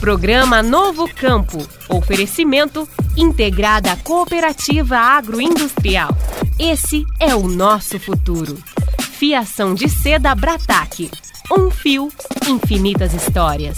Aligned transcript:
Programa 0.00 0.62
Novo 0.62 1.06
Campo. 1.14 1.58
Oferecimento 1.86 2.88
Integrada 3.14 3.94
Cooperativa 3.96 4.96
Agroindustrial. 4.96 6.16
Esse 6.58 7.04
é 7.20 7.34
o 7.34 7.46
nosso 7.46 8.00
futuro. 8.00 8.56
Fiação 8.98 9.74
de 9.74 9.90
seda 9.90 10.34
Brataque. 10.34 11.10
Um 11.52 11.70
fio, 11.70 12.08
infinitas 12.48 13.12
histórias. 13.12 13.76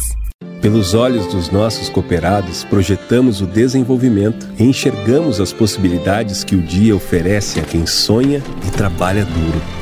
Pelos 0.60 0.94
olhos 0.94 1.26
dos 1.26 1.50
nossos 1.50 1.88
cooperados, 1.88 2.62
projetamos 2.62 3.40
o 3.40 3.46
desenvolvimento 3.46 4.48
e 4.56 4.62
enxergamos 4.62 5.40
as 5.40 5.52
possibilidades 5.52 6.44
que 6.44 6.54
o 6.54 6.62
dia 6.62 6.94
oferece 6.94 7.58
a 7.58 7.64
quem 7.64 7.84
sonha 7.84 8.40
e 8.64 8.70
trabalha 8.70 9.24
duro. 9.24 9.81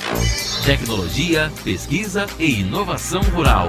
Tecnologia, 0.65 1.51
pesquisa 1.63 2.27
e 2.37 2.59
inovação 2.59 3.21
rural. 3.35 3.67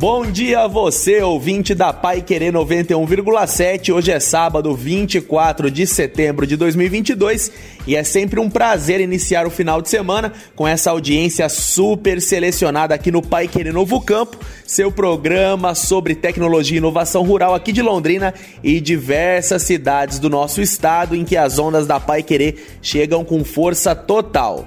Bom 0.00 0.24
dia 0.24 0.66
você, 0.66 1.20
ouvinte 1.20 1.74
da 1.74 1.92
Pai 1.92 2.22
Querer 2.22 2.54
91,7. 2.54 3.92
Hoje 3.92 4.10
é 4.10 4.18
sábado, 4.18 4.74
24 4.74 5.70
de 5.70 5.86
setembro 5.86 6.46
de 6.46 6.56
2022 6.56 7.52
e 7.86 7.94
é 7.94 8.02
sempre 8.02 8.40
um 8.40 8.48
prazer 8.48 8.98
iniciar 8.98 9.46
o 9.46 9.50
final 9.50 9.82
de 9.82 9.90
semana 9.90 10.32
com 10.56 10.66
essa 10.66 10.90
audiência 10.90 11.46
super 11.50 12.18
selecionada 12.22 12.94
aqui 12.94 13.10
no 13.10 13.20
Pai 13.20 13.46
Querer 13.46 13.74
Novo 13.74 14.00
Campo, 14.00 14.38
seu 14.66 14.90
programa 14.90 15.74
sobre 15.74 16.14
tecnologia 16.14 16.76
e 16.76 16.78
inovação 16.78 17.22
rural 17.22 17.54
aqui 17.54 17.70
de 17.70 17.82
Londrina 17.82 18.32
e 18.64 18.80
diversas 18.80 19.64
cidades 19.64 20.18
do 20.18 20.30
nosso 20.30 20.62
estado 20.62 21.14
em 21.14 21.26
que 21.26 21.36
as 21.36 21.58
ondas 21.58 21.86
da 21.86 22.00
Pai 22.00 22.22
Querer 22.22 22.78
chegam 22.80 23.22
com 23.22 23.44
força 23.44 23.94
total. 23.94 24.66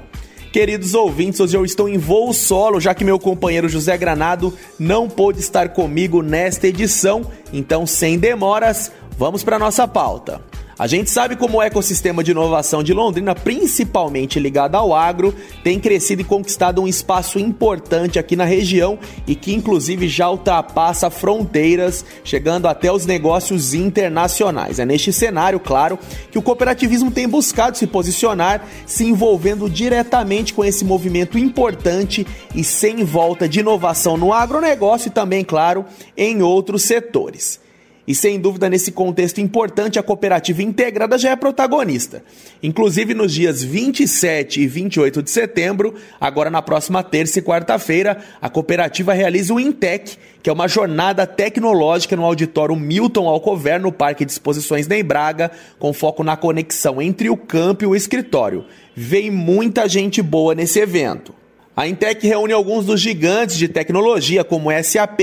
Queridos 0.54 0.94
ouvintes, 0.94 1.40
hoje 1.40 1.58
eu 1.58 1.66
estou 1.66 1.90
em 1.90 1.98
voo 1.98 2.32
solo, 2.32 2.80
já 2.80 2.94
que 2.94 3.04
meu 3.04 3.18
companheiro 3.18 3.68
José 3.68 3.98
Granado 3.98 4.54
não 4.78 5.10
pôde 5.10 5.40
estar 5.40 5.70
comigo 5.70 6.22
nesta 6.22 6.68
edição. 6.68 7.26
Então, 7.52 7.88
sem 7.88 8.20
demoras, 8.20 8.92
vamos 9.18 9.44
para 9.44 9.58
nossa 9.58 9.88
pauta. 9.88 10.53
A 10.78 10.88
gente 10.88 11.12
sabe 11.12 11.36
como 11.36 11.58
o 11.58 11.62
ecossistema 11.62 12.24
de 12.24 12.32
inovação 12.32 12.82
de 12.82 12.94
Londrina, 12.94 13.36
principalmente 13.36 14.40
ligado 14.40 14.74
ao 14.74 14.94
agro, 14.94 15.34
tem 15.64 15.80
crescido 15.80 16.24
e 16.24 16.26
conquistado 16.26 16.82
um 16.82 16.88
espaço 16.88 17.38
importante 17.38 18.18
aqui 18.18 18.36
na 18.36 18.44
região 18.44 18.98
e 19.28 19.36
que 19.36 19.54
inclusive 19.54 20.08
já 20.08 20.30
ultrapassa 20.32 21.12
fronteiras, 21.12 22.04
chegando 22.24 22.68
até 22.68 22.92
os 22.92 23.06
negócios 23.06 23.76
internacionais. 23.76 24.80
É 24.80 24.86
neste 24.86 25.14
cenário, 25.14 25.60
claro, 25.60 26.00
que 26.32 26.40
o 26.40 26.42
cooperativismo 26.42 27.12
tem 27.12 27.28
buscado 27.28 27.78
se 27.78 27.86
posicionar, 27.86 28.68
se 28.88 29.06
envolvendo 29.06 29.70
diretamente 29.70 30.56
com 30.56 30.66
esse 30.66 30.84
movimento 30.84 31.38
importante 31.38 32.26
e 32.56 32.64
sem 32.64 33.04
volta 33.04 33.48
de 33.48 33.60
inovação 33.60 34.18
no 34.18 34.34
agronegócio 34.34 35.10
e 35.10 35.12
também, 35.12 35.44
claro, 35.44 35.86
em 36.18 36.42
outros 36.42 36.82
setores. 36.82 37.63
E 38.06 38.14
sem 38.14 38.38
dúvida, 38.38 38.70
nesse 38.70 38.92
contexto 38.92 39.40
importante, 39.40 39.98
a 39.98 40.04
cooperativa 40.04 40.62
integrada 40.62 41.18
já 41.18 41.30
é 41.30 41.36
protagonista. 41.38 42.22
Inclusive, 42.62 43.14
nos 43.14 43.34
dias 43.34 43.64
27 43.64 44.62
e 44.62 44.68
28 44.68 45.24
de 45.24 45.32
setembro, 45.32 45.96
agora 46.20 46.50
na 46.50 46.62
próxima 46.62 47.02
terça 47.02 47.40
e 47.40 47.42
quarta-feira, 47.42 48.18
a 48.42 48.50
cooperativa 48.50 49.14
realiza 49.14 49.54
o 49.54 49.60
Intec, 49.60 50.18
que 50.42 50.50
é 50.50 50.54
uma 50.54 50.68
jornada 50.68 51.26
tecnológica 51.26 52.18
no 52.18 52.26
auditório 52.26 52.76
Milton 52.76 53.30
Alcover, 53.30 53.80
no 53.80 53.92
Parque 53.92 54.26
de 54.26 54.34
Exposições 54.34 54.90
em 54.90 55.04
Braga, 55.04 55.50
com 55.80 55.94
foco 55.94 56.26
na 56.26 56.36
conexão 56.36 57.02
entre 57.02 57.30
o 57.30 57.38
campo 57.38 57.86
e 57.86 57.88
o 57.88 57.96
escritório. 57.96 58.66
Vem 58.94 59.32
muita 59.32 59.88
gente 59.88 60.22
boa 60.22 60.54
nesse 60.54 60.78
evento. 60.78 61.34
A 61.76 61.88
Intec 61.88 62.28
reúne 62.28 62.52
alguns 62.54 62.86
dos 62.86 63.00
gigantes 63.00 63.58
de 63.58 63.70
tecnologia, 63.70 64.44
como 64.44 64.70
SAP, 64.84 65.20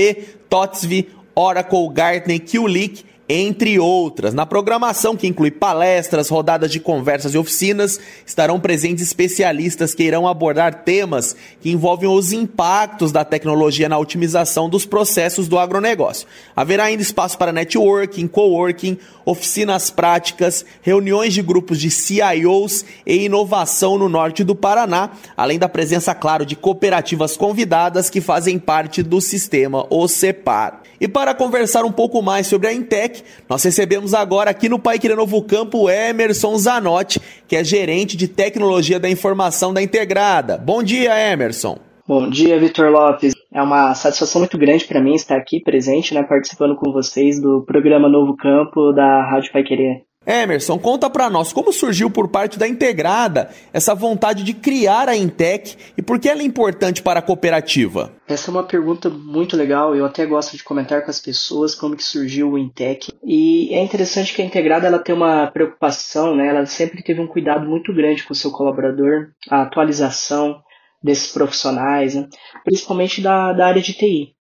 TOTSV, 0.49 1.07
Oracle, 1.35 1.89
Gartner, 1.89 2.39
QLeak 2.39 3.03
entre 3.33 3.79
outras. 3.79 4.33
Na 4.33 4.45
programação, 4.45 5.15
que 5.15 5.25
inclui 5.25 5.51
palestras, 5.51 6.27
rodadas 6.27 6.69
de 6.69 6.81
conversas 6.81 7.33
e 7.33 7.37
oficinas, 7.37 7.97
estarão 8.25 8.59
presentes 8.59 9.01
especialistas 9.05 9.95
que 9.95 10.03
irão 10.03 10.27
abordar 10.27 10.83
temas 10.83 11.33
que 11.61 11.71
envolvem 11.71 12.09
os 12.09 12.33
impactos 12.33 13.09
da 13.09 13.23
tecnologia 13.23 13.87
na 13.87 13.97
otimização 13.97 14.69
dos 14.69 14.85
processos 14.85 15.47
do 15.47 15.57
agronegócio. 15.57 16.27
Haverá 16.53 16.85
ainda 16.85 17.01
espaço 17.01 17.37
para 17.37 17.53
networking, 17.53 18.27
coworking, 18.27 18.97
oficinas 19.23 19.89
práticas, 19.89 20.65
reuniões 20.81 21.33
de 21.33 21.41
grupos 21.41 21.79
de 21.79 21.89
CIOs 21.89 22.83
e 23.05 23.25
inovação 23.25 23.97
no 23.97 24.09
norte 24.09 24.43
do 24.43 24.55
Paraná, 24.55 25.11
além 25.37 25.57
da 25.57 25.69
presença, 25.69 26.13
claro, 26.13 26.45
de 26.45 26.57
cooperativas 26.57 27.37
convidadas 27.37 28.09
que 28.09 28.19
fazem 28.19 28.59
parte 28.59 29.01
do 29.01 29.21
sistema 29.21 29.87
OCEPAR. 29.89 30.81
E 30.99 31.07
para 31.07 31.33
conversar 31.33 31.83
um 31.83 31.91
pouco 31.91 32.21
mais 32.21 32.45
sobre 32.45 32.67
a 32.67 32.73
Intec, 32.73 33.20
nós 33.49 33.63
recebemos 33.63 34.13
agora 34.13 34.51
aqui 34.51 34.69
no 34.69 34.79
Pai 34.79 34.99
Querer 34.99 35.15
Novo 35.15 35.41
Campo 35.43 35.89
Emerson 35.89 36.57
Zanotti, 36.57 37.19
que 37.47 37.55
é 37.55 37.63
gerente 37.63 38.15
de 38.15 38.27
tecnologia 38.27 38.99
da 38.99 39.09
informação 39.09 39.73
da 39.73 39.81
Integrada. 39.81 40.57
Bom 40.57 40.83
dia, 40.83 41.17
Emerson. 41.31 41.77
Bom 42.07 42.29
dia, 42.29 42.59
Vitor 42.59 42.89
Lopes. 42.89 43.33
É 43.53 43.61
uma 43.61 43.93
satisfação 43.93 44.41
muito 44.41 44.57
grande 44.57 44.85
para 44.85 45.01
mim 45.01 45.13
estar 45.13 45.37
aqui 45.37 45.61
presente, 45.61 46.13
né, 46.13 46.23
participando 46.23 46.75
com 46.75 46.91
vocês 46.91 47.41
do 47.41 47.63
programa 47.65 48.09
Novo 48.09 48.35
Campo 48.35 48.91
da 48.91 49.29
Rádio 49.29 49.51
Pai 49.51 49.63
Querer. 49.63 50.10
Emerson, 50.25 50.77
conta 50.77 51.09
para 51.09 51.31
nós 51.31 51.51
como 51.51 51.73
surgiu 51.73 52.07
por 52.07 52.27
parte 52.27 52.59
da 52.59 52.67
Integrada 52.67 53.49
essa 53.73 53.95
vontade 53.95 54.43
de 54.43 54.53
criar 54.53 55.09
a 55.09 55.17
Intec 55.17 55.75
e 55.97 56.01
por 56.01 56.19
que 56.19 56.29
ela 56.29 56.41
é 56.41 56.45
importante 56.45 57.01
para 57.01 57.19
a 57.19 57.23
cooperativa? 57.23 58.13
Essa 58.27 58.51
é 58.51 58.53
uma 58.53 58.63
pergunta 58.63 59.09
muito 59.09 59.57
legal, 59.57 59.95
eu 59.95 60.05
até 60.05 60.23
gosto 60.27 60.55
de 60.55 60.63
comentar 60.63 61.03
com 61.03 61.09
as 61.09 61.19
pessoas 61.19 61.73
como 61.73 61.95
que 61.95 62.03
surgiu 62.03 62.51
o 62.51 62.57
Intec. 62.57 63.11
E 63.25 63.73
é 63.73 63.83
interessante 63.83 64.35
que 64.35 64.43
a 64.43 64.45
Integrada 64.45 64.85
ela 64.85 64.99
tem 64.99 65.15
uma 65.15 65.47
preocupação, 65.47 66.35
né? 66.35 66.49
ela 66.49 66.67
sempre 66.67 67.01
teve 67.01 67.19
um 67.19 67.27
cuidado 67.27 67.67
muito 67.67 67.91
grande 67.91 68.23
com 68.23 68.33
o 68.33 68.35
seu 68.35 68.51
colaborador, 68.51 69.31
a 69.49 69.63
atualização 69.63 70.61
desses 71.03 71.31
profissionais, 71.31 72.13
né? 72.13 72.29
principalmente 72.63 73.21
da, 73.21 73.53
da 73.53 73.65
área 73.65 73.81
de 73.81 73.93
TI. 73.93 74.35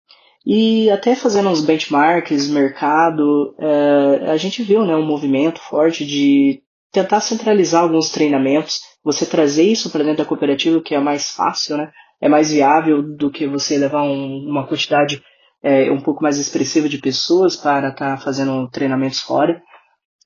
E 0.47 0.89
até 0.91 1.17
fazendo 1.17 1.49
uns 1.49 1.61
benchmarks, 1.61 2.49
mercado, 2.49 3.55
é, 3.59 4.31
a 4.31 4.37
gente 4.37 4.63
viu 4.63 4.85
né, 4.85 4.95
um 4.95 5.05
movimento 5.05 5.61
forte 5.61 6.07
de 6.07 6.63
tentar 6.93 7.21
centralizar 7.21 7.83
alguns 7.83 8.11
treinamentos, 8.11 8.81
você 9.03 9.27
trazer 9.27 9.65
isso 9.65 9.91
para 9.91 10.05
dentro 10.05 10.19
da 10.19 10.25
cooperativa, 10.25 10.81
que 10.81 10.95
é 10.95 11.01
mais 11.01 11.31
fácil, 11.31 11.77
né? 11.77 11.91
é 12.21 12.29
mais 12.29 12.51
viável 12.51 13.03
do 13.03 13.31
que 13.31 13.47
você 13.47 13.77
levar 13.77 14.03
um, 14.03 14.47
uma 14.49 14.67
quantidade 14.67 15.23
é, 15.63 15.91
um 15.91 16.01
pouco 16.01 16.23
mais 16.23 16.39
expressiva 16.39 16.89
de 16.89 16.99
pessoas 16.99 17.57
para 17.57 17.89
estar 17.89 18.17
tá 18.17 18.17
fazendo 18.17 18.69
treinamentos 18.69 19.21
fora. 19.21 19.63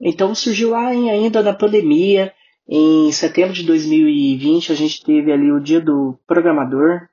Então 0.01 0.35
surgiu 0.35 0.71
lá 0.71 0.95
em, 0.95 1.11
ainda 1.11 1.43
na 1.43 1.53
pandemia, 1.53 2.33
em 2.69 3.11
setembro 3.11 3.53
de 3.53 3.65
2020, 3.65 4.73
a 4.73 4.75
gente 4.75 5.03
teve 5.03 5.33
ali 5.33 5.51
o 5.51 5.61
dia 5.61 5.81
do 5.81 6.19
programador, 6.27 7.09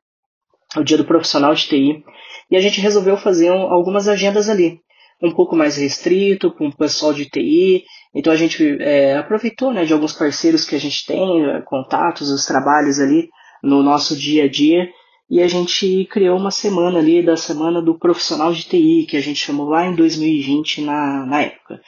o 0.81 0.83
dia 0.83 0.97
do 0.97 1.06
profissional 1.06 1.53
de 1.53 1.68
TI, 1.68 2.03
e 2.50 2.56
a 2.56 2.62
gente 2.62 2.81
resolveu 2.81 3.18
fazer 3.18 3.51
um, 3.51 3.71
algumas 3.71 4.07
agendas 4.07 4.50
ali, 4.50 4.79
um 5.21 5.31
pouco 5.31 5.56
mais 5.56 5.77
restrito, 5.77 6.51
com 6.51 6.68
o 6.68 6.75
pessoal 6.75 7.13
de 7.13 7.25
TI. 7.25 7.83
Então 8.15 8.31
a 8.31 8.35
gente 8.35 8.77
é, 8.81 9.18
aproveitou 9.18 9.71
né, 9.71 9.85
de 9.85 9.94
alguns 9.94 10.13
parceiros 10.13 10.65
que 10.65 10.75
a 10.75 10.79
gente 10.79 11.06
tem, 11.06 11.45
é, 11.45 11.62
contatos, 11.62 12.31
os 12.31 12.45
trabalhos 12.45 13.00
ali 13.00 13.29
no 13.62 13.83
nosso 13.83 14.15
dia 14.15 14.45
a 14.45 14.50
dia. 14.50 14.89
E 15.29 15.41
a 15.41 15.47
gente 15.47 16.06
criou 16.09 16.38
uma 16.38 16.51
semana 16.51 17.00
ali 17.00 17.21
da 17.21 17.35
semana 17.35 17.81
do 17.81 18.00
profissional 18.00 18.53
de 18.53 18.63
TI, 18.63 19.06
que 19.09 19.18
a 19.18 19.21
gente 19.21 19.39
chamou 19.39 19.68
lá 19.68 19.85
em 19.85 19.94
2020 19.94 20.81
na, 20.81 21.25
na 21.25 21.41
época. 21.41 21.81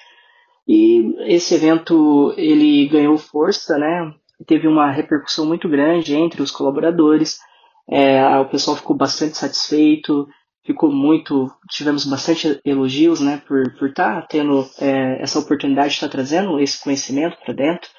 E 0.68 1.16
esse 1.34 1.56
evento 1.56 2.34
ele 2.38 2.88
ganhou 2.88 3.18
força, 3.18 3.78
né? 3.78 4.14
teve 4.46 4.68
uma 4.68 4.92
repercussão 4.92 5.46
muito 5.46 5.68
grande 5.68 6.16
entre 6.16 6.42
os 6.42 6.52
colaboradores. 6.52 7.40
É, 7.92 8.38
o 8.38 8.46
pessoal 8.46 8.78
ficou 8.78 8.96
bastante 8.96 9.38
satisfeito, 9.38 10.28
ficou 10.66 10.92
muito, 10.92 11.52
tivemos 11.70 12.06
bastante 12.06 12.60
elogios, 12.64 13.20
né, 13.20 13.42
por 13.48 13.76
por 13.78 13.90
estar 13.90 14.22
tá 14.22 14.28
tendo 14.28 14.66
é, 14.80 15.22
essa 15.22 15.40
oportunidade 15.40 15.90
de 15.90 15.96
estar 15.96 16.08
tá 16.08 16.12
trazendo 16.12 16.60
esse 16.60 16.82
conhecimento 16.84 17.38
para 17.44 17.54
dentro. 17.54 17.90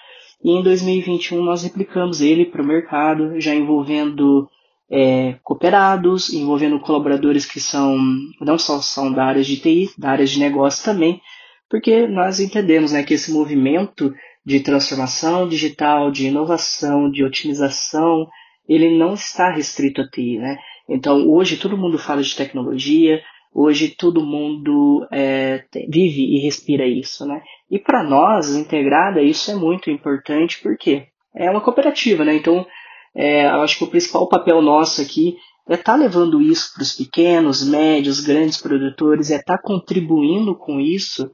E 0.43 0.53
em 0.53 0.63
2021 0.63 1.43
nós 1.43 1.65
replicamos 1.65 2.21
ele 2.21 2.47
para 2.47 2.63
o 2.63 2.67
mercado, 2.67 3.41
já 3.41 3.55
envolvendo 3.55 4.49
é, 4.91 5.37
cooperados, 5.43 6.33
envolvendo 6.33 6.81
colaboradores 6.81 7.45
que 7.45 7.61
são 7.61 7.97
não 8.41 8.59
só 8.59 8.81
são 8.81 9.13
da 9.13 9.25
área 9.25 9.43
de 9.43 9.57
TI, 9.57 9.91
da 9.99 10.11
área 10.11 10.27
de 10.27 10.39
negócio 10.39 10.85
também, 10.85 11.21
porque 11.69 12.07
nós 12.09 12.41
entendemos 12.41 12.93
né, 12.93 13.03
que 13.03 13.15
esse 13.15 13.33
movimento 13.33 14.13
de 14.45 14.61
transformação 14.61 15.49
digital, 15.49 16.11
de 16.11 16.27
inovação, 16.27 17.11
de 17.11 17.23
otimização, 17.23 18.27
ele 18.73 18.97
não 18.97 19.15
está 19.15 19.51
restrito 19.51 20.01
a 20.01 20.09
TI. 20.09 20.39
Né? 20.39 20.59
Então 20.89 21.29
hoje 21.29 21.57
todo 21.57 21.77
mundo 21.77 21.99
fala 21.99 22.23
de 22.23 22.35
tecnologia, 22.35 23.21
hoje 23.53 23.89
todo 23.89 24.25
mundo 24.25 25.07
é, 25.13 25.65
vive 25.89 26.23
e 26.23 26.39
respira 26.41 26.87
isso. 26.87 27.27
Né? 27.27 27.43
E 27.71 27.79
para 27.79 28.03
nós, 28.03 28.55
integrada, 28.55 29.21
isso 29.21 29.51
é 29.51 29.55
muito 29.55 29.91
importante 29.91 30.61
porque 30.63 31.07
é 31.35 31.51
uma 31.51 31.61
cooperativa, 31.61 32.25
né? 32.25 32.35
Então, 32.35 32.67
é, 33.15 33.47
eu 33.47 33.63
acho 33.63 33.79
que 33.79 33.85
o 33.85 33.91
principal 33.91 34.29
papel 34.29 34.61
nosso 34.61 35.01
aqui 35.01 35.37
é 35.69 35.75
estar 35.75 35.93
tá 35.93 35.99
levando 35.99 36.43
isso 36.43 36.75
para 36.75 36.83
os 36.83 36.93
pequenos, 36.93 37.69
médios, 37.69 38.21
grandes 38.21 38.61
produtores, 38.61 39.31
é 39.31 39.37
estar 39.37 39.57
tá 39.57 39.63
contribuindo 39.63 40.57
com 40.57 40.81
isso 40.81 41.31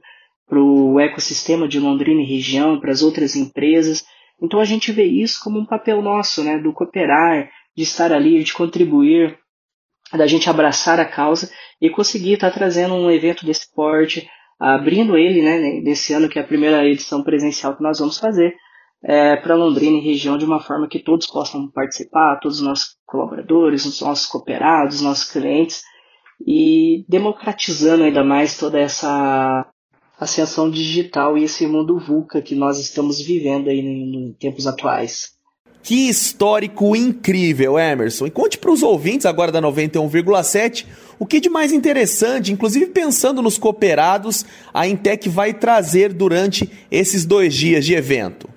para 0.47 0.61
o 0.61 0.99
ecossistema 0.99 1.67
de 1.67 1.79
Londrina 1.79 2.21
e 2.21 2.25
região, 2.25 2.79
para 2.79 2.91
as 2.91 3.01
outras 3.01 3.35
empresas. 3.35 4.05
Então 4.41 4.59
a 4.59 4.65
gente 4.65 4.91
vê 4.91 5.03
isso 5.03 5.39
como 5.43 5.59
um 5.59 5.65
papel 5.65 6.01
nosso, 6.01 6.43
né, 6.43 6.57
do 6.57 6.73
cooperar, 6.73 7.49
de 7.75 7.83
estar 7.83 8.11
ali, 8.11 8.43
de 8.43 8.53
contribuir, 8.53 9.37
da 10.13 10.27
gente 10.27 10.49
abraçar 10.49 10.99
a 10.99 11.05
causa 11.05 11.51
e 11.81 11.89
conseguir 11.89 12.33
estar 12.33 12.51
tá 12.51 12.57
trazendo 12.57 12.93
um 12.93 13.09
evento 13.11 13.45
desse 13.45 13.71
porte, 13.73 14.27
abrindo 14.59 15.17
ele, 15.17 15.41
né, 15.41 15.81
nesse 15.81 16.13
ano 16.13 16.29
que 16.29 16.39
é 16.39 16.41
a 16.41 16.47
primeira 16.47 16.85
edição 16.85 17.23
presencial 17.23 17.75
que 17.75 17.83
nós 17.83 17.99
vamos 17.99 18.17
fazer, 18.17 18.55
é, 19.03 19.35
para 19.35 19.55
Londrina 19.55 19.97
e 19.97 20.01
região 20.01 20.37
de 20.37 20.45
uma 20.45 20.59
forma 20.59 20.87
que 20.87 20.99
todos 20.99 21.27
possam 21.27 21.69
participar, 21.69 22.39
todos 22.41 22.59
os 22.59 22.65
nossos 22.65 22.95
colaboradores, 23.05 23.85
os 23.85 24.01
nossos 24.01 24.25
cooperados, 24.25 24.97
os 24.97 25.01
nossos 25.01 25.31
clientes, 25.31 25.83
e 26.45 27.05
democratizando 27.07 28.03
ainda 28.03 28.23
mais 28.23 28.57
toda 28.57 28.79
essa 28.79 29.67
ascensão 30.19 30.69
digital 30.69 31.37
e 31.37 31.43
esse 31.43 31.67
mundo 31.67 31.99
VUCA 31.99 32.41
que 32.41 32.55
nós 32.55 32.79
estamos 32.79 33.21
vivendo 33.21 33.69
aí 33.69 33.79
em 33.79 34.35
tempos 34.39 34.65
atuais. 34.65 35.37
Que 35.83 36.09
histórico 36.09 36.95
incrível, 36.95 37.79
Emerson. 37.79 38.27
E 38.27 38.31
conte 38.31 38.57
para 38.57 38.71
os 38.71 38.83
ouvintes 38.83 39.25
agora 39.25 39.51
da 39.51 39.61
91,7 39.61 40.85
o 41.19 41.25
que 41.25 41.39
de 41.39 41.49
mais 41.49 41.71
interessante, 41.71 42.51
inclusive 42.51 42.87
pensando 42.87 43.41
nos 43.41 43.57
cooperados, 43.57 44.45
a 44.73 44.87
Intec 44.87 45.29
vai 45.29 45.53
trazer 45.53 46.13
durante 46.13 46.69
esses 46.91 47.25
dois 47.25 47.55
dias 47.55 47.85
de 47.85 47.93
evento. 47.93 48.49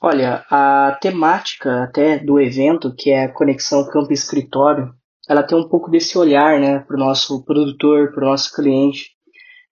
Olha, 0.00 0.44
a 0.50 0.98
temática 1.00 1.84
até 1.84 2.18
do 2.18 2.40
evento, 2.40 2.94
que 2.96 3.10
é 3.10 3.24
a 3.24 3.32
conexão 3.32 3.86
campo-escritório, 3.88 4.92
ela 5.28 5.42
tem 5.42 5.56
um 5.56 5.68
pouco 5.68 5.90
desse 5.90 6.18
olhar 6.18 6.60
né, 6.60 6.78
para 6.80 6.96
o 6.96 6.98
nosso 6.98 7.42
produtor, 7.44 8.12
para 8.12 8.24
o 8.24 8.30
nosso 8.30 8.52
cliente 8.54 9.13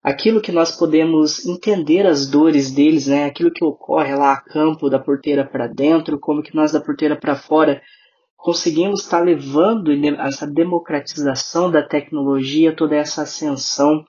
aquilo 0.03 0.41
que 0.41 0.51
nós 0.51 0.77
podemos 0.77 1.47
entender 1.47 2.07
as 2.07 2.27
dores 2.27 2.73
deles, 2.73 3.07
né? 3.07 3.25
Aquilo 3.25 3.53
que 3.53 3.65
ocorre 3.65 4.15
lá 4.15 4.33
a 4.33 4.41
campo, 4.41 4.91
da 4.91 4.99
porteira 4.99 5.45
para 5.45 5.69
dentro, 5.69 6.19
como 6.19 6.43
que 6.43 6.55
nós 6.55 6.73
da 6.73 6.81
porteira 6.81 7.17
para 7.17 7.37
fora 7.37 7.81
conseguimos 8.37 9.05
estar 9.05 9.21
levando 9.21 9.93
essa 10.19 10.45
democratização 10.47 11.71
da 11.71 11.81
tecnologia, 11.81 12.75
toda 12.75 12.97
essa 12.97 13.23
ascensão 13.23 14.05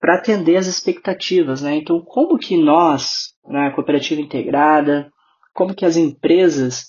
para 0.00 0.14
atender 0.14 0.56
as 0.56 0.66
expectativas, 0.66 1.60
né? 1.60 1.74
Então, 1.74 2.00
como 2.00 2.38
que 2.38 2.56
nós, 2.56 3.34
na 3.46 3.70
cooperativa 3.72 4.20
integrada, 4.20 5.12
como 5.52 5.74
que 5.74 5.84
as 5.84 5.96
empresas 5.96 6.86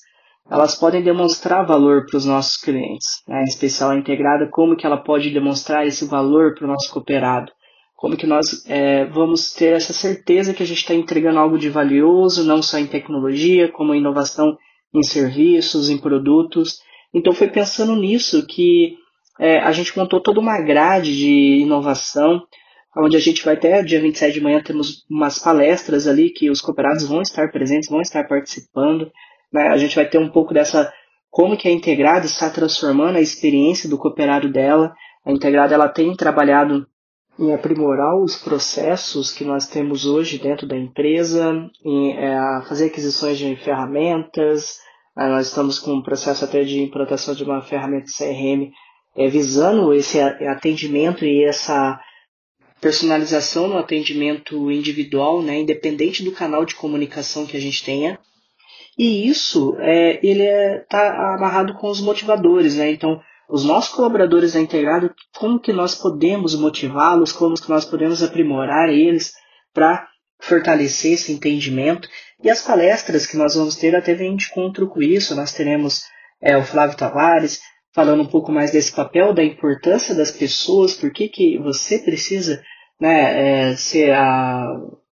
elas 0.49 0.73
podem 0.73 1.03
demonstrar 1.03 1.65
valor 1.65 2.05
para 2.07 2.17
os 2.17 2.25
nossos 2.25 2.57
clientes, 2.57 3.21
né? 3.27 3.41
em 3.41 3.43
especial 3.43 3.91
a 3.91 3.95
integrada, 3.95 4.49
como 4.49 4.75
que 4.75 4.83
ela 4.83 4.97
pode 4.97 5.29
demonstrar 5.29 5.85
esse 5.85 6.05
valor 6.05 6.55
para 6.55 6.65
o 6.65 6.67
nosso 6.67 6.91
cooperado 6.91 7.51
como 7.99 8.15
que 8.15 8.25
nós 8.25 8.65
é, 8.65 9.03
vamos 9.07 9.51
ter 9.51 9.73
essa 9.73 9.91
certeza 9.91 10.53
que 10.53 10.63
a 10.63 10.65
gente 10.65 10.77
está 10.77 10.93
entregando 10.93 11.37
algo 11.37 11.57
de 11.57 11.69
valioso, 11.69 12.45
não 12.45 12.61
só 12.61 12.77
em 12.77 12.87
tecnologia, 12.87 13.69
como 13.69 13.93
inovação 13.93 14.57
em 14.95 15.03
serviços, 15.03 15.89
em 15.89 15.97
produtos. 15.97 16.79
Então 17.13 17.33
foi 17.33 17.49
pensando 17.49 17.93
nisso 17.97 18.47
que 18.47 18.95
é, 19.37 19.59
a 19.59 19.73
gente 19.73 19.97
montou 19.97 20.21
toda 20.21 20.39
uma 20.39 20.61
grade 20.61 21.13
de 21.13 21.57
inovação, 21.61 22.41
onde 22.97 23.17
a 23.17 23.19
gente 23.19 23.43
vai 23.43 23.55
até 23.55 23.83
dia 23.83 23.99
27 23.99 24.33
de 24.33 24.41
manhã 24.41 24.63
temos 24.63 25.03
umas 25.09 25.37
palestras 25.37 26.07
ali 26.07 26.29
que 26.29 26.49
os 26.49 26.61
cooperados 26.61 27.05
vão 27.05 27.21
estar 27.21 27.51
presentes, 27.51 27.89
vão 27.89 27.99
estar 27.99 28.25
participando. 28.29 29.11
Né? 29.51 29.67
A 29.67 29.77
gente 29.77 29.97
vai 29.97 30.07
ter 30.07 30.19
um 30.19 30.29
pouco 30.29 30.53
dessa 30.53 30.89
como 31.29 31.57
que 31.57 31.67
a 31.67 31.71
Integrada 31.71 32.25
está 32.25 32.49
transformando 32.49 33.17
a 33.17 33.21
experiência 33.21 33.89
do 33.89 33.97
cooperado 33.97 34.49
dela. 34.49 34.93
A 35.25 35.33
Integrada 35.33 35.75
ela 35.75 35.89
tem 35.89 36.15
trabalhado 36.15 36.87
em 37.39 37.53
aprimorar 37.53 38.15
os 38.17 38.35
processos 38.35 39.31
que 39.31 39.45
nós 39.45 39.65
temos 39.65 40.05
hoje 40.05 40.37
dentro 40.37 40.67
da 40.67 40.77
empresa, 40.77 41.69
em 41.85 42.11
é, 42.17 42.61
fazer 42.67 42.87
aquisições 42.87 43.37
de 43.37 43.55
ferramentas. 43.55 44.77
É, 45.17 45.27
nós 45.29 45.47
estamos 45.47 45.79
com 45.79 45.93
um 45.93 46.03
processo 46.03 46.43
até 46.43 46.63
de 46.63 46.81
implantação 46.81 47.33
de 47.33 47.43
uma 47.43 47.61
ferramenta 47.61 48.07
CRM 48.07 48.71
é, 49.15 49.27
visando 49.29 49.93
esse 49.93 50.19
atendimento 50.19 51.23
e 51.23 51.45
essa 51.45 51.99
personalização 52.81 53.67
no 53.67 53.77
atendimento 53.77 54.69
individual, 54.71 55.41
né, 55.41 55.59
independente 55.59 56.23
do 56.23 56.31
canal 56.31 56.65
de 56.65 56.75
comunicação 56.75 57.45
que 57.45 57.57
a 57.57 57.59
gente 57.59 57.83
tenha. 57.83 58.19
E 58.97 59.27
isso 59.29 59.77
é, 59.79 60.19
ele 60.21 60.43
está 60.43 61.05
é, 61.05 61.35
amarrado 61.35 61.73
com 61.75 61.87
os 61.87 62.01
motivadores, 62.01 62.75
né? 62.75 62.91
Então, 62.91 63.21
os 63.49 63.65
nossos 63.65 63.93
colaboradores 63.95 64.53
da 64.53 64.59
Integrado, 64.59 65.13
como 65.35 65.59
que 65.59 65.73
nós 65.73 65.95
podemos 65.95 66.53
motivá-los, 66.53 67.31
como 67.31 67.55
que 67.55 67.69
nós 67.69 67.83
podemos 67.83 68.21
aprimorar 68.21 68.89
eles 68.89 69.33
para 69.73 70.07
fortalecer 70.39 71.13
esse 71.13 71.31
entendimento. 71.31 72.07
E 72.43 72.49
as 72.49 72.61
palestras 72.61 73.25
que 73.25 73.35
nós 73.35 73.55
vamos 73.55 73.75
ter 73.75 73.95
até 73.95 74.13
vem 74.13 74.35
de 74.35 74.45
encontro 74.45 74.87
com 74.87 75.01
isso. 75.01 75.35
Nós 75.35 75.51
teremos 75.51 76.03
é, 76.41 76.55
o 76.55 76.63
Flávio 76.63 76.95
Tavares 76.95 77.59
falando 77.93 78.21
um 78.21 78.27
pouco 78.27 78.51
mais 78.51 78.71
desse 78.71 78.95
papel, 78.95 79.33
da 79.33 79.43
importância 79.43 80.13
das 80.13 80.31
pessoas, 80.31 80.93
por 80.93 81.11
que, 81.11 81.27
que 81.27 81.57
você 81.57 81.97
precisa 81.97 82.61
né, 83.01 83.71
é, 83.71 83.75
ser 83.75 84.11
a, 84.11 84.63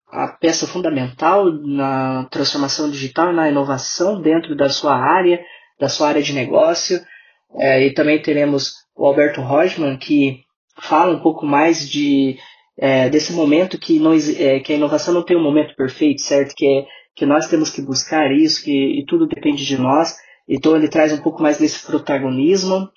a 0.10 0.28
peça 0.40 0.66
fundamental 0.66 1.52
na 1.52 2.26
transformação 2.32 2.90
digital 2.90 3.34
na 3.34 3.50
inovação 3.50 4.22
dentro 4.22 4.56
da 4.56 4.70
sua 4.70 4.96
área, 4.96 5.44
da 5.78 5.90
sua 5.90 6.08
área 6.08 6.24
de 6.24 6.32
negócio. 6.32 7.00
É, 7.56 7.86
e 7.86 7.94
também 7.94 8.22
teremos 8.22 8.74
o 8.96 9.06
Alberto 9.06 9.42
Rosman, 9.42 9.98
que 9.98 10.42
fala 10.80 11.16
um 11.16 11.22
pouco 11.22 11.46
mais 11.46 11.88
de 11.90 12.38
é, 12.78 13.10
desse 13.10 13.34
momento 13.34 13.78
que, 13.78 14.00
não, 14.00 14.14
é, 14.14 14.60
que 14.60 14.74
a 14.74 14.76
inovação 14.76 15.14
não 15.14 15.24
tem 15.24 15.38
um 15.38 15.44
momento 15.44 15.76
perfeito, 15.76 16.22
certo? 16.22 16.54
Que, 16.56 16.66
é, 16.66 16.86
que 17.16 17.26
nós 17.26 17.48
temos 17.48 17.70
que 17.70 17.82
buscar 17.82 18.32
isso, 18.32 18.64
que 18.64 19.00
e 19.00 19.06
tudo 19.06 19.28
depende 19.28 19.66
de 19.66 19.78
nós. 19.78 20.16
Então 20.48 20.76
ele 20.76 20.88
traz 20.88 21.14
um 21.14 21.22
pouco 21.22 21.42
mais 21.42 21.58
desse 21.58 21.86
protagonismo. 21.86 22.90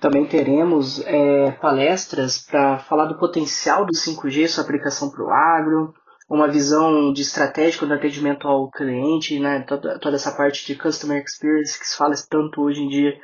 Também 0.00 0.26
teremos 0.26 1.00
é, 1.06 1.52
palestras 1.52 2.38
para 2.38 2.78
falar 2.78 3.04
do 3.04 3.18
potencial 3.18 3.86
do 3.86 3.92
5G, 3.92 4.48
sua 4.48 4.64
aplicação 4.64 5.10
para 5.10 5.24
o 5.24 5.30
agro, 5.30 5.94
uma 6.28 6.48
visão 6.48 7.12
de 7.12 7.22
estratégico 7.22 7.86
do 7.86 7.94
atendimento 7.94 8.48
ao 8.48 8.68
cliente, 8.70 9.38
né? 9.38 9.60
toda, 9.60 10.00
toda 10.00 10.16
essa 10.16 10.32
parte 10.32 10.66
de 10.66 10.74
customer 10.74 11.22
experience 11.22 11.78
que 11.78 11.86
se 11.86 11.96
fala 11.96 12.14
tanto 12.28 12.62
hoje 12.62 12.82
em 12.82 12.88
dia 12.88 13.14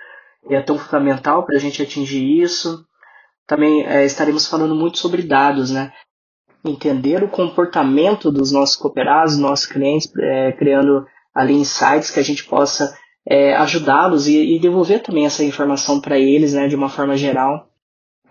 é 0.54 0.62
tão 0.62 0.78
fundamental 0.78 1.44
para 1.44 1.56
a 1.56 1.60
gente 1.60 1.82
atingir 1.82 2.42
isso. 2.42 2.84
Também 3.46 3.86
é, 3.86 4.04
estaremos 4.04 4.46
falando 4.46 4.74
muito 4.74 4.98
sobre 4.98 5.22
dados, 5.22 5.70
né? 5.70 5.92
Entender 6.64 7.22
o 7.22 7.28
comportamento 7.28 8.30
dos 8.30 8.52
nossos 8.52 8.76
cooperados, 8.76 9.38
nossos 9.38 9.66
clientes, 9.66 10.10
é, 10.18 10.52
criando 10.52 11.06
ali 11.34 11.54
insights 11.54 12.10
que 12.10 12.20
a 12.20 12.24
gente 12.24 12.44
possa 12.44 12.92
é, 13.26 13.54
ajudá-los 13.56 14.26
e, 14.26 14.56
e, 14.56 14.58
devolver 14.58 15.02
também 15.02 15.26
essa 15.26 15.44
informação 15.44 16.00
para 16.00 16.18
eles, 16.18 16.54
né, 16.54 16.66
de 16.66 16.74
uma 16.74 16.88
forma 16.88 17.16
geral. 17.16 17.68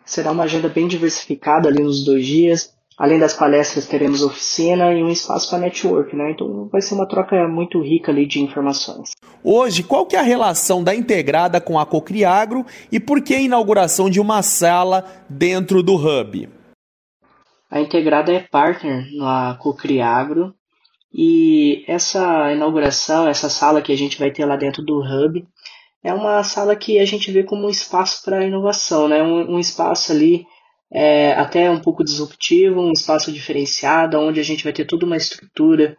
Será 0.04 0.32
uma 0.32 0.44
agenda 0.44 0.68
bem 0.68 0.88
diversificada 0.88 1.70
ali 1.70 1.84
nos 1.84 2.04
dois 2.04 2.26
dias. 2.26 2.77
Além 2.98 3.20
das 3.20 3.36
palestras, 3.36 3.86
teremos 3.86 4.24
oficina 4.24 4.92
e 4.92 5.04
um 5.04 5.10
espaço 5.10 5.50
para 5.52 5.60
network, 5.60 6.16
né? 6.16 6.32
Então 6.32 6.68
vai 6.72 6.82
ser 6.82 6.96
uma 6.96 7.08
troca 7.08 7.48
muito 7.48 7.80
rica 7.80 8.12
ali 8.12 8.26
de 8.26 8.42
informações. 8.42 9.12
Hoje, 9.44 9.84
qual 9.84 10.08
que 10.08 10.16
é 10.16 10.20
a 10.20 10.24
relação 10.24 10.84
da 10.84 10.96
integrada 10.96 11.62
com 11.62 11.78
a 11.78 11.86
Cocriagro 11.86 12.66
e 12.92 13.00
por 13.00 13.22
que 13.22 13.36
a 13.36 13.40
inauguração 13.40 14.10
de 14.10 14.20
uma 14.20 14.42
sala 14.42 15.06
dentro 15.30 15.84
do 15.84 15.94
Hub? 15.96 16.50
A 17.70 17.80
integrada 17.80 18.34
é 18.34 18.40
partner 18.40 19.06
na 19.16 19.56
Cocriagro 19.62 20.56
E 21.14 21.84
essa 21.88 22.52
inauguração, 22.52 23.28
essa 23.28 23.48
sala 23.50 23.82
que 23.82 23.92
a 23.92 23.98
gente 23.98 24.18
vai 24.18 24.32
ter 24.32 24.46
lá 24.46 24.56
dentro 24.56 24.84
do 24.84 25.00
Hub, 25.02 25.46
é 26.04 26.12
uma 26.12 26.44
sala 26.44 26.76
que 26.76 26.98
a 26.98 27.06
gente 27.06 27.32
vê 27.32 27.44
como 27.44 27.68
um 27.68 27.70
espaço 27.70 28.24
para 28.24 28.44
inovação, 28.44 29.08
né? 29.08 29.22
Um, 29.22 29.56
um 29.56 29.60
espaço 29.60 30.12
ali 30.12 30.48
é, 30.92 31.34
até 31.34 31.70
um 31.70 31.80
pouco 31.80 32.04
disruptivo, 32.04 32.82
um 32.82 32.92
espaço 32.92 33.32
diferenciado, 33.32 34.20
onde 34.20 34.40
a 34.40 34.44
gente 34.44 34.64
vai 34.64 34.74
ter 34.74 34.86
toda 34.86 35.06
uma 35.06 35.18
estrutura 35.18 35.96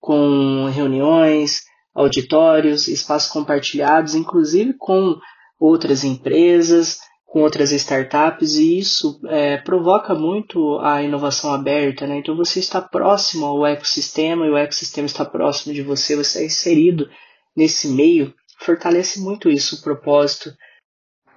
com 0.00 0.66
reuniões, 0.66 1.62
auditórios, 1.94 2.86
espaços 2.86 3.30
compartilhados, 3.32 4.14
inclusive 4.14 4.74
com 4.74 5.16
outras 5.58 6.04
empresas, 6.04 6.98
com 7.26 7.42
outras 7.42 7.72
startups, 7.72 8.54
e 8.54 8.78
isso 8.78 9.20
é, 9.26 9.58
provoca 9.58 10.14
muito 10.14 10.78
a 10.78 11.02
inovação 11.02 11.52
aberta. 11.52 12.06
Né? 12.06 12.18
Então 12.18 12.36
você 12.36 12.60
está 12.60 12.80
próximo 12.80 13.44
ao 13.44 13.66
ecossistema 13.66 14.46
e 14.46 14.50
o 14.50 14.56
ecossistema 14.56 15.06
está 15.06 15.24
próximo 15.24 15.74
de 15.74 15.82
você, 15.82 16.16
você 16.16 16.42
é 16.42 16.46
inserido 16.46 17.08
nesse 17.56 17.88
meio, 17.88 18.32
fortalece 18.60 19.20
muito 19.20 19.50
isso, 19.50 19.76
o 19.76 19.82
propósito 19.82 20.52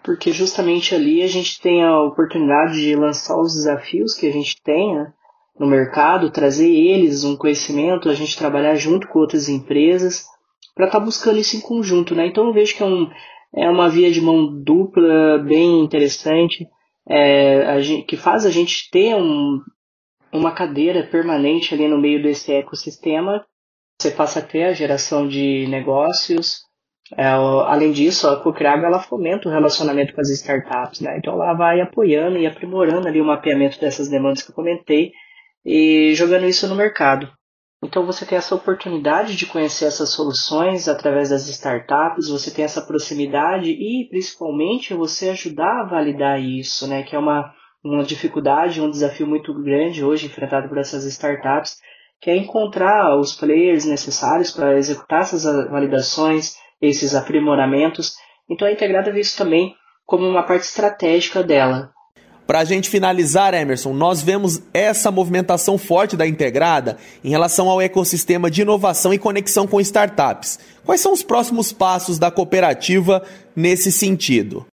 porque 0.03 0.31
justamente 0.31 0.95
ali 0.95 1.21
a 1.21 1.27
gente 1.27 1.59
tem 1.61 1.83
a 1.83 2.01
oportunidade 2.01 2.81
de 2.81 2.95
lançar 2.95 3.37
os 3.39 3.53
desafios 3.53 4.15
que 4.15 4.27
a 4.27 4.31
gente 4.31 4.61
tenha 4.63 5.13
no 5.59 5.67
mercado, 5.67 6.31
trazer 6.31 6.69
eles 6.69 7.23
um 7.23 7.35
conhecimento, 7.35 8.09
a 8.09 8.13
gente 8.13 8.37
trabalhar 8.37 8.75
junto 8.75 9.07
com 9.07 9.19
outras 9.19 9.47
empresas 9.47 10.25
para 10.73 10.85
estar 10.85 10.99
tá 10.99 11.05
buscando 11.05 11.39
isso 11.39 11.55
em 11.55 11.61
conjunto, 11.61 12.15
né? 12.15 12.25
Então 12.25 12.47
eu 12.47 12.53
vejo 12.53 12.75
que 12.75 12.81
é, 12.81 12.85
um, 12.85 13.09
é 13.55 13.69
uma 13.69 13.89
via 13.89 14.11
de 14.11 14.21
mão 14.21 14.61
dupla 14.63 15.37
bem 15.39 15.81
interessante, 15.81 16.67
é, 17.07 17.79
gente, 17.81 18.05
que 18.05 18.17
faz 18.17 18.45
a 18.45 18.49
gente 18.49 18.89
ter 18.89 19.15
um, 19.15 19.59
uma 20.31 20.51
cadeira 20.51 21.03
permanente 21.03 21.73
ali 21.73 21.87
no 21.87 21.99
meio 21.99 22.23
desse 22.23 22.51
ecossistema. 22.53 23.45
Você 23.99 24.11
passa 24.11 24.39
a 24.39 24.41
ter 24.41 24.63
a 24.63 24.73
geração 24.73 25.27
de 25.27 25.67
negócios, 25.67 26.61
além 27.17 27.91
disso, 27.91 28.27
a 28.27 28.41
Cocriago 28.41 28.85
ela 28.85 28.99
fomenta 28.99 29.49
o 29.49 29.51
relacionamento 29.51 30.13
com 30.13 30.21
as 30.21 30.29
startups, 30.29 31.01
né? 31.01 31.17
Então 31.17 31.33
ela 31.33 31.53
vai 31.53 31.81
apoiando 31.81 32.37
e 32.37 32.47
aprimorando 32.47 33.07
ali 33.07 33.19
o 33.19 33.25
mapeamento 33.25 33.79
dessas 33.79 34.09
demandas 34.09 34.41
que 34.43 34.51
eu 34.51 34.55
comentei 34.55 35.11
e 35.65 36.13
jogando 36.15 36.45
isso 36.45 36.67
no 36.67 36.75
mercado. 36.75 37.29
Então 37.83 38.05
você 38.05 38.25
tem 38.25 38.37
essa 38.37 38.53
oportunidade 38.53 39.35
de 39.35 39.47
conhecer 39.47 39.85
essas 39.85 40.09
soluções 40.09 40.87
através 40.87 41.31
das 41.31 41.49
startups, 41.49 42.29
você 42.29 42.51
tem 42.51 42.63
essa 42.63 42.81
proximidade 42.81 43.71
e 43.71 44.07
principalmente 44.07 44.93
você 44.93 45.29
ajudar 45.29 45.81
a 45.81 45.85
validar 45.85 46.39
isso, 46.39 46.87
né? 46.87 47.01
Que 47.01 47.15
é 47.15 47.19
uma, 47.19 47.51
uma 47.83 48.03
dificuldade, 48.03 48.79
um 48.79 48.89
desafio 48.89 49.25
muito 49.25 49.51
grande 49.63 50.05
hoje 50.05 50.27
enfrentado 50.27 50.69
por 50.69 50.77
essas 50.77 51.05
startups, 51.05 51.77
que 52.21 52.29
é 52.29 52.37
encontrar 52.37 53.17
os 53.19 53.33
players 53.33 53.85
necessários 53.85 54.51
para 54.51 54.77
executar 54.77 55.21
essas 55.21 55.43
validações, 55.67 56.55
esses 56.81 57.13
aprimoramentos. 57.13 58.15
Então 58.49 58.67
a 58.67 58.71
integrada 58.71 59.11
vê 59.11 59.19
isso 59.19 59.37
também 59.37 59.75
como 60.05 60.27
uma 60.27 60.43
parte 60.43 60.63
estratégica 60.63 61.43
dela. 61.43 61.91
Para 62.45 62.59
a 62.59 62.65
gente 62.65 62.89
finalizar, 62.89 63.53
Emerson, 63.53 63.93
nós 63.93 64.21
vemos 64.21 64.61
essa 64.73 65.09
movimentação 65.09 65.77
forte 65.77 66.17
da 66.17 66.27
integrada 66.27 66.97
em 67.23 67.29
relação 67.29 67.69
ao 67.69 67.79
ecossistema 67.79 68.51
de 68.51 68.63
inovação 68.63 69.13
e 69.13 69.17
conexão 69.17 69.65
com 69.65 69.79
startups. 69.79 70.59
Quais 70.83 70.99
são 70.99 71.13
os 71.13 71.23
próximos 71.23 71.71
passos 71.71 72.19
da 72.19 72.29
cooperativa 72.29 73.23
nesse 73.55 73.89
sentido? 73.89 74.65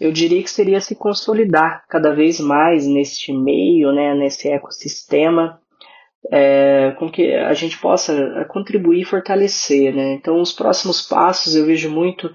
Eu 0.00 0.10
diria 0.10 0.42
que 0.42 0.50
seria 0.50 0.80
se 0.80 0.94
consolidar 0.94 1.84
cada 1.86 2.14
vez 2.14 2.40
mais 2.40 2.86
neste 2.86 3.30
meio, 3.30 3.92
né, 3.92 4.14
nesse 4.14 4.48
ecossistema, 4.48 5.59
é, 6.30 6.94
com 6.98 7.10
que 7.10 7.32
a 7.34 7.54
gente 7.54 7.78
possa 7.78 8.12
é, 8.12 8.44
contribuir 8.44 9.02
e 9.02 9.04
fortalecer. 9.04 9.94
Né? 9.94 10.14
Então, 10.14 10.40
os 10.40 10.52
próximos 10.52 11.02
passos 11.02 11.54
eu 11.54 11.64
vejo 11.64 11.90
muito, 11.90 12.30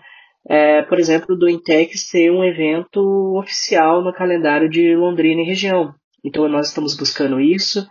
é, 0.49 0.81
por 0.83 0.99
exemplo, 0.99 1.35
do 1.35 1.49
Intec 1.49 1.97
ser 1.97 2.31
um 2.31 2.43
evento 2.43 2.99
oficial 3.37 4.03
no 4.03 4.13
calendário 4.13 4.69
de 4.69 4.95
Londrina 4.95 5.41
e 5.41 5.45
região. 5.45 5.93
Então, 6.23 6.47
nós 6.47 6.69
estamos 6.69 6.95
buscando 6.95 7.39
isso 7.39 7.85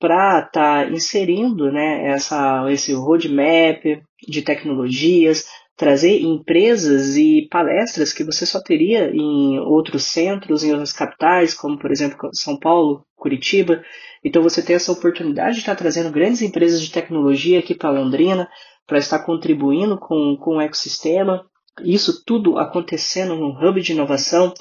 para 0.00 0.40
estar 0.40 0.86
tá 0.86 0.90
inserindo 0.90 1.70
né, 1.70 2.08
essa, 2.08 2.64
esse 2.70 2.92
roadmap 2.94 3.84
de 4.26 4.42
tecnologias, 4.42 5.46
trazer 5.76 6.20
empresas 6.20 7.16
e 7.16 7.48
palestras 7.50 8.12
que 8.12 8.24
você 8.24 8.44
só 8.44 8.60
teria 8.62 9.10
em 9.14 9.58
outros 9.60 10.04
centros, 10.04 10.64
em 10.64 10.70
outras 10.70 10.92
capitais, 10.92 11.54
como 11.54 11.78
por 11.78 11.90
exemplo 11.90 12.30
São 12.32 12.58
Paulo, 12.58 13.04
Curitiba. 13.20 13.84
Então 14.24 14.42
você 14.42 14.62
tem 14.62 14.74
essa 14.74 14.90
oportunidade 14.90 15.54
de 15.54 15.60
estar 15.60 15.76
trazendo 15.76 16.10
grandes 16.10 16.42
empresas 16.42 16.80
de 16.80 16.90
tecnologia 16.90 17.58
aqui 17.58 17.74
para 17.74 17.90
Londrina, 17.90 18.48
para 18.86 18.98
estar 18.98 19.20
contribuindo 19.20 19.98
com, 19.98 20.36
com 20.40 20.56
o 20.56 20.60
ecossistema. 20.60 21.44
Isso 21.84 22.24
tudo 22.24 22.58
acontecendo 22.58 23.36
num 23.36 23.56
hub 23.56 23.80
de 23.80 23.92
inovação, 23.92 24.52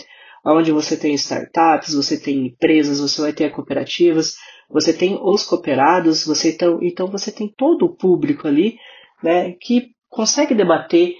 onde 0.45 0.71
você 0.71 0.95
tem 0.95 1.13
startups, 1.15 1.93
você 1.93 2.19
tem 2.19 2.47
empresas, 2.47 2.99
você 2.99 3.21
vai 3.21 3.33
ter 3.33 3.51
cooperativas, 3.51 4.35
você 4.69 4.93
tem 4.93 5.19
os 5.21 5.43
cooperados, 5.43 6.25
você 6.25 6.51
então, 6.51 6.79
então 6.81 7.07
você 7.07 7.31
tem 7.31 7.47
todo 7.47 7.85
o 7.85 7.95
público 7.95 8.47
ali 8.47 8.77
né, 9.23 9.53
que 9.59 9.91
consegue 10.07 10.53
debater 10.53 11.15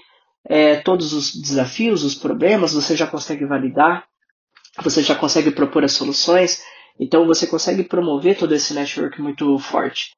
é, 0.48 0.76
todos 0.76 1.12
os 1.12 1.34
desafios, 1.34 2.04
os 2.04 2.14
problemas, 2.14 2.72
você 2.72 2.96
já 2.96 3.06
consegue 3.06 3.44
validar, 3.44 4.04
você 4.82 5.02
já 5.02 5.14
consegue 5.14 5.50
propor 5.50 5.84
as 5.84 5.92
soluções, 5.92 6.62
então 7.00 7.26
você 7.26 7.46
consegue 7.46 7.82
promover 7.82 8.36
todo 8.38 8.54
esse 8.54 8.74
network 8.74 9.20
muito 9.20 9.58
forte. 9.58 10.10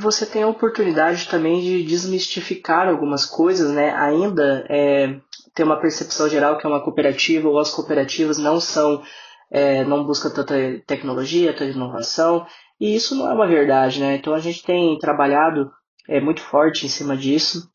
Você 0.00 0.24
tem 0.24 0.44
a 0.44 0.48
oportunidade 0.48 1.26
também 1.28 1.60
de 1.60 1.82
desmistificar 1.82 2.88
algumas 2.88 3.26
coisas, 3.26 3.72
né? 3.72 3.92
Ainda 3.96 4.64
é, 4.70 5.18
tem 5.52 5.66
uma 5.66 5.80
percepção 5.80 6.28
geral 6.28 6.56
que 6.56 6.64
é 6.64 6.70
uma 6.70 6.82
cooperativa 6.82 7.48
ou 7.48 7.58
as 7.58 7.70
cooperativas 7.70 8.38
não 8.38 8.60
são, 8.60 9.02
é, 9.50 9.84
não 9.84 10.04
buscam 10.04 10.30
tanta 10.30 10.54
tecnologia, 10.86 11.52
tanta 11.52 11.72
inovação, 11.72 12.46
e 12.80 12.94
isso 12.94 13.16
não 13.16 13.28
é 13.28 13.34
uma 13.34 13.48
verdade, 13.48 13.98
né? 13.98 14.14
Então 14.14 14.32
a 14.32 14.38
gente 14.38 14.62
tem 14.62 14.96
trabalhado 15.00 15.68
é, 16.08 16.20
muito 16.20 16.40
forte 16.40 16.86
em 16.86 16.88
cima 16.88 17.16
disso 17.16 17.68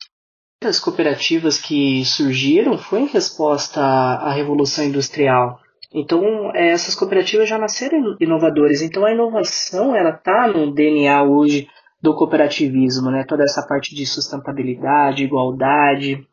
as 0.66 0.80
cooperativas 0.80 1.58
que 1.58 2.04
surgiram 2.04 2.78
foi 2.78 3.00
em 3.00 3.06
resposta 3.06 3.80
à, 3.80 4.32
Revolução 4.32 4.84
Industrial. 4.84 5.60
Então, 5.94 6.50
é, 6.52 6.70
essas 6.70 6.96
cooperativas 6.96 7.48
já 7.48 7.56
nasceram 7.56 8.16
inovadoras. 8.18 8.82
Então, 8.82 9.04
a 9.06 9.12
inovação 9.12 9.94
ela 9.94 10.10
está 10.10 10.48
no 10.48 10.74
DNA 10.74 11.22
hoje 11.22 11.68
do 12.02 12.14
cooperativismo, 12.14 13.12
né? 13.12 13.24
Toda 13.26 13.44
essa 13.44 13.64
parte 13.64 13.94
de 13.94 14.04
sustentabilidade, 14.04 15.22
igualdade. 15.22 16.26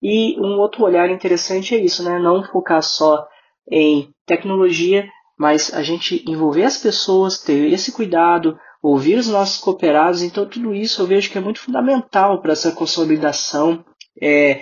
E 0.00 0.38
um 0.38 0.58
outro 0.58 0.84
olhar 0.84 1.10
interessante 1.10 1.74
é 1.74 1.78
isso, 1.78 2.04
né? 2.04 2.20
Não 2.20 2.44
focar 2.44 2.82
só 2.82 3.26
em 3.68 4.10
tecnologia, 4.24 5.08
mas 5.36 5.74
a 5.74 5.82
gente 5.82 6.24
envolver 6.30 6.62
as 6.62 6.78
pessoas, 6.78 7.42
ter 7.42 7.72
esse 7.72 7.90
cuidado, 7.90 8.56
ouvir 8.80 9.16
os 9.16 9.26
nossos 9.26 9.58
cooperados. 9.60 10.22
Então, 10.22 10.46
tudo 10.46 10.72
isso 10.72 11.02
eu 11.02 11.06
vejo 11.06 11.30
que 11.30 11.36
é 11.36 11.40
muito 11.40 11.60
fundamental 11.60 12.40
para 12.40 12.52
essa 12.52 12.70
consolidação 12.70 13.84
é, 14.22 14.60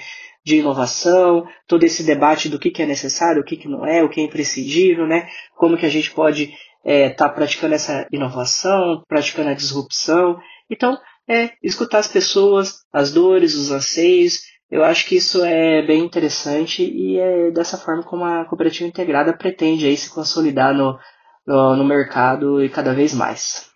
de 0.48 0.56
inovação, 0.56 1.46
todo 1.66 1.84
esse 1.84 2.02
debate 2.02 2.48
do 2.48 2.58
que, 2.58 2.70
que 2.70 2.82
é 2.82 2.86
necessário, 2.86 3.42
o 3.42 3.44
que, 3.44 3.56
que 3.56 3.68
não 3.68 3.84
é, 3.84 4.02
o 4.02 4.08
que 4.08 4.18
é 4.18 4.24
imprescindível, 4.24 5.06
né? 5.06 5.28
como 5.54 5.76
que 5.76 5.84
a 5.84 5.90
gente 5.90 6.10
pode 6.10 6.44
estar 6.44 6.56
é, 6.84 7.10
tá 7.10 7.28
praticando 7.28 7.74
essa 7.74 8.06
inovação, 8.10 9.02
praticando 9.06 9.50
a 9.50 9.54
disrupção. 9.54 10.38
Então, 10.70 10.98
é 11.28 11.50
escutar 11.62 11.98
as 11.98 12.08
pessoas, 12.08 12.78
as 12.90 13.12
dores, 13.12 13.54
os 13.54 13.70
anseios. 13.70 14.40
Eu 14.70 14.82
acho 14.82 15.06
que 15.06 15.16
isso 15.16 15.44
é 15.44 15.82
bem 15.86 16.02
interessante 16.02 16.82
e 16.82 17.18
é 17.18 17.50
dessa 17.50 17.76
forma 17.76 18.02
como 18.02 18.24
a 18.24 18.46
cooperativa 18.46 18.88
integrada 18.88 19.36
pretende 19.36 19.86
aí 19.86 19.96
se 19.98 20.08
consolidar 20.08 20.74
no, 20.74 20.98
no, 21.46 21.76
no 21.76 21.84
mercado 21.84 22.64
e 22.64 22.70
cada 22.70 22.94
vez 22.94 23.12
mais. 23.12 23.67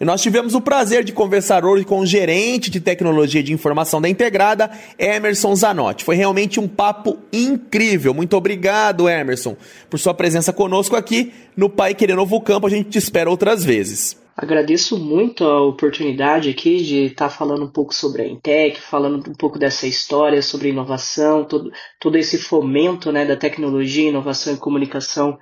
E 0.00 0.04
nós 0.04 0.22
tivemos 0.22 0.54
o 0.54 0.62
prazer 0.62 1.04
de 1.04 1.12
conversar 1.12 1.62
hoje 1.62 1.84
com 1.84 1.98
o 1.98 2.06
gerente 2.06 2.70
de 2.70 2.80
tecnologia 2.80 3.42
de 3.42 3.52
informação 3.52 4.00
da 4.00 4.08
Integrada, 4.08 4.70
Emerson 4.98 5.54
Zanotti. 5.54 6.04
Foi 6.04 6.16
realmente 6.16 6.58
um 6.58 6.66
papo 6.66 7.18
incrível. 7.30 8.14
Muito 8.14 8.34
obrigado, 8.34 9.10
Emerson, 9.10 9.58
por 9.90 10.00
sua 10.00 10.14
presença 10.14 10.54
conosco 10.54 10.96
aqui 10.96 11.34
no 11.54 11.68
Pai 11.68 11.94
Querer 11.94 12.16
Novo 12.16 12.40
Campo. 12.40 12.66
A 12.66 12.70
gente 12.70 12.88
te 12.88 12.96
espera 12.96 13.28
outras 13.28 13.62
vezes. 13.62 14.18
Agradeço 14.34 14.98
muito 14.98 15.44
a 15.44 15.66
oportunidade 15.66 16.48
aqui 16.48 16.82
de 16.82 17.04
estar 17.04 17.28
falando 17.28 17.66
um 17.66 17.70
pouco 17.70 17.94
sobre 17.94 18.22
a 18.22 18.26
Intec, 18.26 18.80
falando 18.80 19.28
um 19.28 19.34
pouco 19.34 19.58
dessa 19.58 19.86
história 19.86 20.40
sobre 20.40 20.70
inovação, 20.70 21.44
todo, 21.44 21.70
todo 22.00 22.16
esse 22.16 22.38
fomento 22.38 23.12
né, 23.12 23.26
da 23.26 23.36
tecnologia, 23.36 24.08
inovação 24.08 24.54
e 24.54 24.56
comunicação 24.56 25.36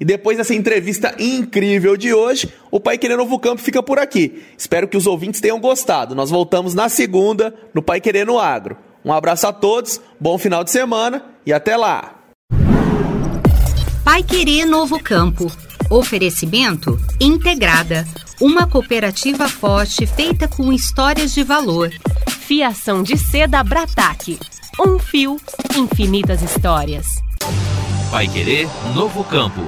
E 0.00 0.04
depois 0.04 0.36
dessa 0.36 0.54
entrevista 0.54 1.14
incrível 1.18 1.96
de 1.96 2.12
hoje, 2.12 2.52
o 2.70 2.80
Pai 2.80 2.98
Querer 2.98 3.16
Novo 3.16 3.38
Campo 3.38 3.62
fica 3.62 3.82
por 3.82 3.98
aqui. 3.98 4.42
Espero 4.56 4.88
que 4.88 4.96
os 4.96 5.06
ouvintes 5.06 5.40
tenham 5.40 5.60
gostado. 5.60 6.14
Nós 6.14 6.30
voltamos 6.30 6.74
na 6.74 6.88
segunda 6.88 7.54
no 7.72 7.82
Pai 7.82 8.00
Querer 8.00 8.26
no 8.26 8.38
Agro. 8.38 8.76
Um 9.04 9.12
abraço 9.12 9.46
a 9.46 9.52
todos, 9.52 10.00
bom 10.18 10.38
final 10.38 10.64
de 10.64 10.70
semana 10.70 11.24
e 11.44 11.52
até 11.52 11.76
lá. 11.76 12.14
Pai 14.04 14.22
Querer 14.22 14.66
Novo 14.66 15.02
Campo. 15.02 15.50
Oferecimento 15.90 16.98
Integrada, 17.20 18.06
uma 18.40 18.66
cooperativa 18.66 19.48
forte 19.48 20.06
feita 20.06 20.48
com 20.48 20.72
histórias 20.72 21.34
de 21.34 21.42
valor. 21.42 21.90
Fiação 22.28 23.02
de 23.02 23.16
seda 23.16 23.62
Brataque. 23.62 24.38
Um 24.80 24.98
fio, 24.98 25.36
infinitas 25.76 26.42
histórias. 26.42 27.06
Pai 28.14 28.28
Querer 28.28 28.68
Novo 28.94 29.24
Campo. 29.24 29.60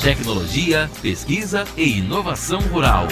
Tecnologia, 0.00 0.88
pesquisa 1.02 1.64
e 1.76 1.98
inovação 1.98 2.60
rural. 2.60 3.08